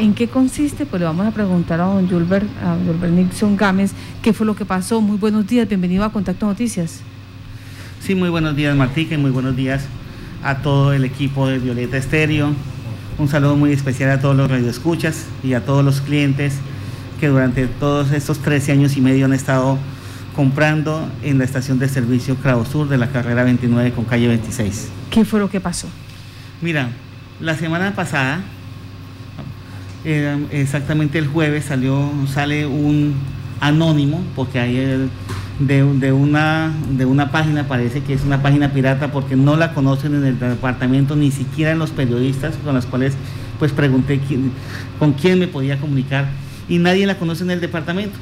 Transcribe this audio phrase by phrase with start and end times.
[0.00, 0.86] ¿En qué consiste?
[0.86, 2.74] Pues le vamos a preguntar a don Julber, a
[3.06, 3.92] Nixon Gámez,
[4.22, 5.02] qué fue lo que pasó.
[5.02, 7.02] Muy buenos días, bienvenido a Contacto Noticias.
[8.00, 9.84] Sí, muy buenos días Martica y muy buenos días
[10.42, 12.54] a todo el equipo de Violeta Estéreo.
[13.18, 16.54] Un saludo muy especial a todos los radioescuchas y a todos los clientes
[17.20, 19.76] que durante todos estos 13 años y medio han estado
[20.34, 22.38] comprando en la estación de servicio
[22.72, 24.88] Sur de la carrera 29 con calle 26.
[25.10, 25.88] ¿Qué fue lo que pasó?
[26.62, 26.88] Mira,
[27.38, 28.40] la semana pasada,
[30.04, 33.14] eh, exactamente el jueves, salió, sale un
[33.60, 34.74] anónimo, porque hay
[35.58, 39.74] de, de, una, de una página, parece que es una página pirata, porque no la
[39.74, 43.14] conocen en el departamento, ni siquiera en los periodistas con los cuales
[43.58, 44.20] pues pregunté
[44.98, 46.28] con quién me podía comunicar,
[46.68, 48.16] y nadie la conoce en el departamento.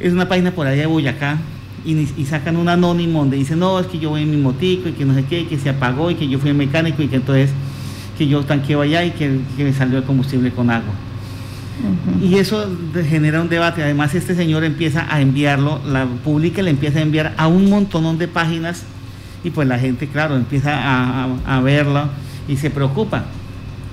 [0.00, 1.38] Es una página por allá de Boyacá
[1.84, 4.92] y, sacan un anónimo donde dicen, no, es que yo voy en mi motico y
[4.92, 7.16] que no sé qué, que se apagó y que yo fui el mecánico y que
[7.16, 7.50] entonces
[8.18, 10.92] que yo tanqueo allá y que, me salió el combustible con agua.
[12.20, 12.68] Y eso
[13.08, 13.84] genera un debate.
[13.84, 18.18] Además, este señor empieza a enviarlo, la pública le empieza a enviar a un montón
[18.18, 18.82] de páginas
[19.44, 22.08] y pues la gente, claro, empieza a, a verlo
[22.48, 23.26] y se preocupa.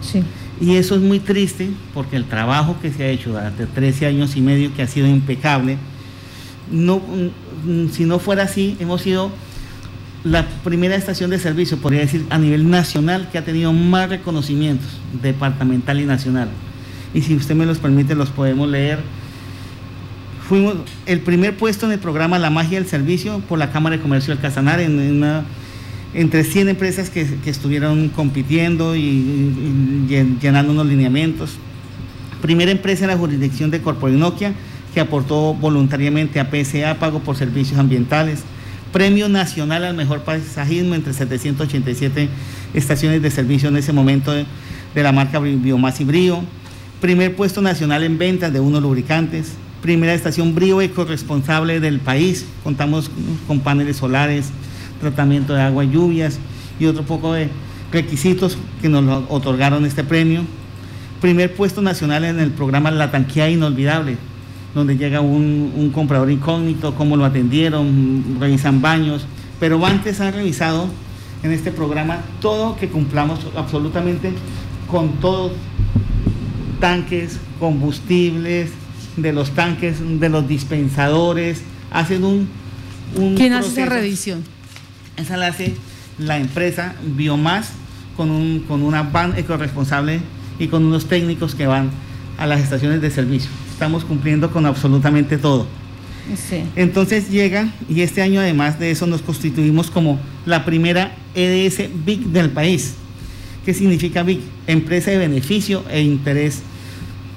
[0.00, 0.22] Sí.
[0.60, 4.34] Y eso es muy triste porque el trabajo que se ha hecho durante 13 años
[4.36, 5.76] y medio, que ha sido impecable,
[6.70, 9.30] no, mm, si no fuera así, hemos sido
[10.24, 14.88] la primera estación de servicio, podría decir, a nivel nacional que ha tenido más reconocimientos,
[15.22, 16.48] departamental y nacional.
[17.12, 19.00] Y si usted me los permite, los podemos leer.
[20.48, 24.02] Fuimos el primer puesto en el programa La Magia del Servicio por la Cámara de
[24.02, 30.06] Comercio del Casanar, entre 100 empresas que, estuvieron compitiendo y,
[30.40, 31.52] llenando unos lineamientos.
[32.40, 34.54] Primera empresa en la jurisdicción de Corporinoquia
[34.94, 38.44] que aportó voluntariamente a PSA, pago por servicios ambientales,
[38.94, 42.28] Premio Nacional al Mejor Paisajismo entre 787
[42.74, 44.46] estaciones de servicio en ese momento de,
[44.94, 46.44] la marca Biomás y Brío,
[47.00, 53.10] primer puesto nacional en ventas de unos lubricantes, primera estación Brío ecoresponsable del país, contamos
[53.48, 54.50] con paneles solares,
[55.00, 56.38] tratamiento de agua y lluvias
[56.78, 57.48] y otro poco de
[57.90, 60.42] requisitos que nos otorgaron este premio,
[61.20, 64.18] primer puesto nacional en el programa La Tanquía Inolvidable,
[64.74, 69.24] donde llega un, comprador incógnito, cómo lo atendieron, revisan baños,
[69.60, 70.88] pero antes han revisado
[71.42, 74.32] en este programa todo que cumplamos absolutamente
[74.90, 75.52] con todos
[76.80, 78.70] tanques, combustibles,
[79.16, 81.62] de los tanques, de los dispensadores,
[81.92, 82.48] hacen un...
[83.36, 84.42] ¿Quién hace esa revisión?
[85.16, 85.74] Esa la hace
[86.18, 87.70] la empresa Biomás
[88.16, 90.20] con, un, con una van ecoresponsable
[90.58, 91.90] y con unos técnicos que van
[92.38, 95.66] a las estaciones de servicio estamos cumpliendo con absolutamente todo.
[96.76, 102.20] Entonces llega y este año además de eso nos constituimos como la primera EDS BIC
[102.26, 102.94] del país.
[103.64, 104.40] ¿Qué significa BIC?
[104.68, 106.62] Empresa de beneficio e interés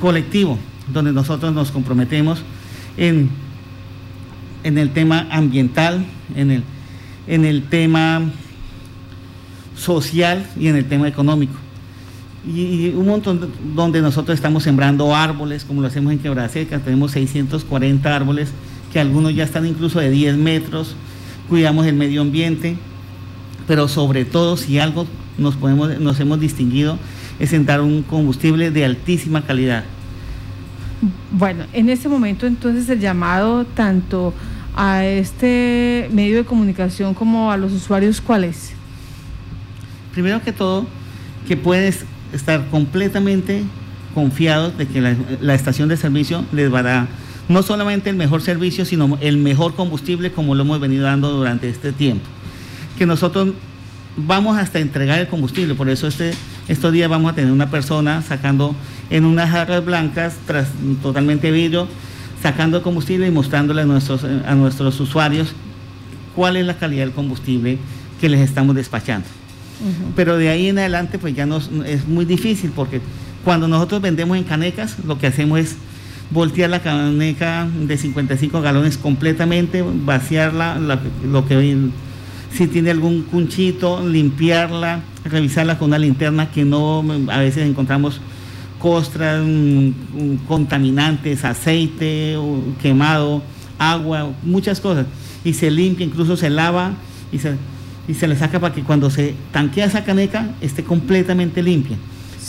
[0.00, 0.58] colectivo,
[0.92, 2.42] donde nosotros nos comprometemos
[2.98, 3.30] en,
[4.64, 6.04] en el tema ambiental,
[6.36, 6.62] en el,
[7.26, 8.30] en el tema
[9.76, 11.54] social y en el tema económico
[12.48, 18.14] y un montón donde nosotros estamos sembrando árboles, como lo hacemos en Quebraseca, tenemos 640
[18.14, 18.50] árboles,
[18.92, 20.96] que algunos ya están incluso de 10 metros,
[21.48, 22.76] cuidamos el medio ambiente,
[23.66, 26.98] pero sobre todo si algo nos, podemos, nos hemos distinguido
[27.38, 29.84] es en dar un combustible de altísima calidad.
[31.30, 34.32] Bueno, en este momento entonces el llamado tanto
[34.74, 38.72] a este medio de comunicación como a los usuarios, ¿cuál es?
[40.12, 40.86] Primero que todo,
[41.46, 43.62] que puedes estar completamente
[44.14, 47.08] confiados de que la, estación de servicio les va a dar
[47.48, 51.68] no solamente el mejor servicio, sino el mejor combustible como lo hemos venido dando durante
[51.68, 52.26] este tiempo.
[52.98, 53.54] Que nosotros
[54.16, 56.32] vamos hasta entregar el combustible, por eso este,
[56.66, 58.74] estos días vamos a tener una persona sacando
[59.08, 60.68] en unas jarras blancas, tras,
[61.00, 61.88] totalmente vidrio,
[62.42, 65.54] sacando combustible y mostrándole nuestros, a nuestros usuarios
[66.34, 67.78] cuál es la calidad del combustible
[68.20, 69.37] que les estamos despachando.
[70.16, 73.00] Pero de ahí en adelante pues ya nos, es muy difícil porque
[73.44, 75.76] cuando nosotros vendemos en canecas lo que hacemos es
[76.30, 80.78] voltear la caneca de 55 galones completamente, vaciarla,
[81.24, 81.90] lo que
[82.52, 88.20] si tiene algún cunchito, limpiarla, revisarla con una linterna que no, a veces encontramos
[88.78, 92.36] costras, mm, contaminantes, aceite
[92.80, 93.42] quemado,
[93.78, 95.06] agua, muchas cosas.
[95.44, 96.92] Y se limpia, incluso se lava
[97.32, 97.56] y se
[98.08, 101.96] y se le saca para que cuando se tanquea esa caneca esté completamente limpia.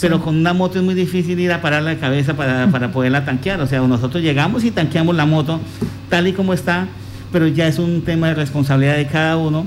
[0.02, 3.26] Pero con una moto es muy difícil ir a parar la cabeza para, para poderla
[3.26, 3.60] tanquear.
[3.60, 5.60] O sea, nosotros llegamos y tanqueamos la moto
[6.10, 6.88] tal y como está,
[7.34, 9.66] pero ya es un tema de responsabilidad de cada uno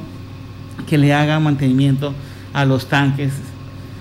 [0.88, 2.14] que le haga mantenimiento
[2.54, 3.32] a los tanques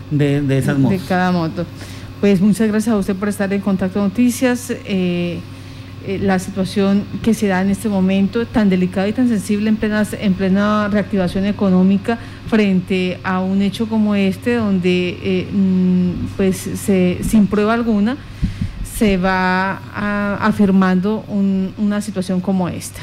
[0.09, 1.01] de, de esas motos.
[1.01, 1.65] De cada moto.
[2.21, 4.71] Pues muchas gracias a usted por estar en Contacto Noticias.
[4.85, 5.39] Eh,
[6.05, 9.75] eh, la situación que se da en este momento tan delicada y tan sensible en
[9.75, 12.17] plena, en plena reactivación económica
[12.47, 18.17] frente a un hecho como este donde eh, mm, pues se, sin prueba alguna
[18.97, 19.81] se va
[20.45, 23.01] afirmando una situación como esta.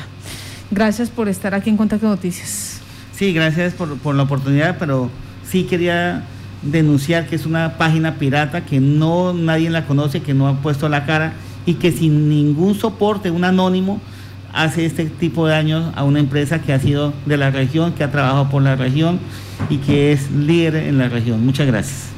[0.70, 2.80] Gracias por estar aquí en Contacto Noticias.
[3.12, 5.10] Sí, gracias por, por la oportunidad, pero
[5.44, 6.24] sí quería
[6.62, 10.88] denunciar que es una página pirata que no nadie la conoce, que no ha puesto
[10.88, 11.32] la cara
[11.68, 14.00] y que sin ningún soporte, un anónimo,
[14.54, 18.04] hace este tipo de daños a una empresa que ha sido de la región, que
[18.04, 19.18] ha trabajado por la región
[19.68, 21.44] y que es líder en la región.
[21.44, 22.17] Muchas gracias.